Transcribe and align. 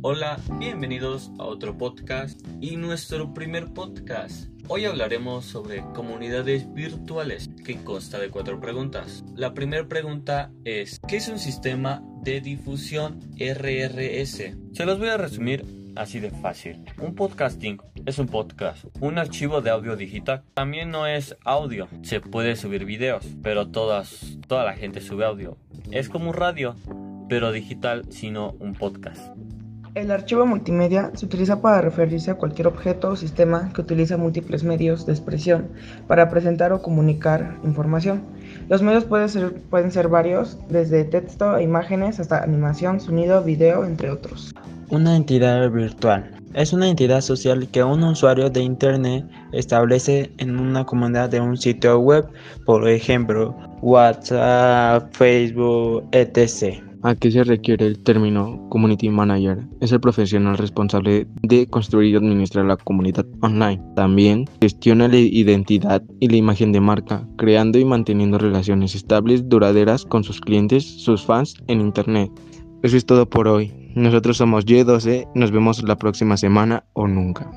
Hola, 0.00 0.38
bienvenidos 0.60 1.32
a 1.40 1.42
otro 1.42 1.76
podcast 1.76 2.40
y 2.60 2.76
nuestro 2.76 3.34
primer 3.34 3.66
podcast. 3.66 4.46
Hoy 4.68 4.84
hablaremos 4.84 5.44
sobre 5.44 5.82
comunidades 5.92 6.72
virtuales 6.72 7.50
que 7.64 7.82
consta 7.82 8.20
de 8.20 8.30
cuatro 8.30 8.60
preguntas. 8.60 9.24
La 9.34 9.54
primera 9.54 9.88
pregunta 9.88 10.52
es, 10.64 11.00
¿qué 11.08 11.16
es 11.16 11.26
un 11.26 11.40
sistema 11.40 12.00
de 12.22 12.40
difusión 12.40 13.18
RRS? 13.40 14.56
Se 14.72 14.86
los 14.86 15.00
voy 15.00 15.08
a 15.08 15.16
resumir 15.16 15.64
así 15.96 16.20
de 16.20 16.30
fácil. 16.30 16.84
Un 17.00 17.16
podcasting 17.16 17.78
es 18.06 18.20
un 18.20 18.28
podcast, 18.28 18.84
un 19.00 19.18
archivo 19.18 19.62
de 19.62 19.70
audio 19.70 19.96
digital. 19.96 20.44
También 20.54 20.92
no 20.92 21.08
es 21.08 21.36
audio, 21.44 21.88
se 22.02 22.20
puede 22.20 22.54
subir 22.54 22.84
videos, 22.84 23.26
pero 23.42 23.66
todas, 23.66 24.38
toda 24.46 24.64
la 24.64 24.74
gente 24.74 25.00
sube 25.00 25.24
audio. 25.24 25.58
Es 25.90 26.08
como 26.08 26.30
un 26.30 26.36
radio, 26.36 26.76
pero 27.28 27.50
digital, 27.50 28.04
sino 28.12 28.52
un 28.60 28.74
podcast. 28.74 29.32
El 29.98 30.12
archivo 30.12 30.46
multimedia 30.46 31.10
se 31.14 31.26
utiliza 31.26 31.60
para 31.60 31.80
referirse 31.80 32.30
a 32.30 32.36
cualquier 32.36 32.68
objeto 32.68 33.08
o 33.08 33.16
sistema 33.16 33.72
que 33.74 33.80
utiliza 33.80 34.16
múltiples 34.16 34.62
medios 34.62 35.06
de 35.06 35.12
expresión 35.12 35.66
para 36.06 36.30
presentar 36.30 36.72
o 36.72 36.80
comunicar 36.80 37.56
información. 37.64 38.22
Los 38.68 38.80
medios 38.80 39.04
pueden 39.04 39.90
ser, 39.90 40.08
varios, 40.08 40.56
desde 40.68 41.02
texto 41.02 41.56
e 41.56 41.64
imágenes 41.64 42.20
hasta 42.20 42.44
animación, 42.44 43.00
sonido, 43.00 43.42
video, 43.42 43.84
entre 43.84 44.12
otros. 44.12 44.54
Una 44.88 45.16
entidad 45.16 45.68
virtual 45.68 46.30
es 46.54 46.72
una 46.72 46.88
entidad 46.88 47.20
social 47.20 47.68
que 47.68 47.82
un 47.82 48.04
usuario 48.04 48.50
de 48.50 48.60
Internet 48.60 49.26
establece 49.50 50.30
en 50.38 50.60
una 50.60 50.84
comunidad 50.84 51.28
de 51.28 51.40
un 51.40 51.56
sitio 51.56 51.98
web, 51.98 52.24
por 52.64 52.88
ejemplo, 52.88 53.52
WhatsApp, 53.82 55.12
Facebook, 55.12 56.04
etc. 56.12 56.87
¿A 57.02 57.14
qué 57.14 57.30
se 57.30 57.44
requiere 57.44 57.86
el 57.86 58.02
término 58.02 58.68
Community 58.70 59.08
Manager? 59.08 59.58
Es 59.80 59.92
el 59.92 60.00
profesional 60.00 60.58
responsable 60.58 61.28
de 61.42 61.66
construir 61.68 62.12
y 62.12 62.16
administrar 62.16 62.64
la 62.64 62.76
comunidad 62.76 63.24
online. 63.40 63.80
También 63.94 64.46
gestiona 64.60 65.06
la 65.06 65.18
identidad 65.18 66.02
y 66.18 66.28
la 66.28 66.36
imagen 66.36 66.72
de 66.72 66.80
marca, 66.80 67.24
creando 67.36 67.78
y 67.78 67.84
manteniendo 67.84 68.38
relaciones 68.38 68.96
estables, 68.96 69.48
duraderas 69.48 70.04
con 70.04 70.24
sus 70.24 70.40
clientes, 70.40 70.84
sus 70.84 71.24
fans 71.24 71.54
en 71.68 71.80
Internet. 71.80 72.32
Eso 72.82 72.96
es 72.96 73.06
todo 73.06 73.28
por 73.28 73.46
hoy. 73.46 73.72
Nosotros 73.94 74.36
somos 74.36 74.66
Y12, 74.66 75.28
nos 75.36 75.52
vemos 75.52 75.82
la 75.84 75.96
próxima 75.96 76.36
semana 76.36 76.84
o 76.94 77.06
nunca. 77.06 77.48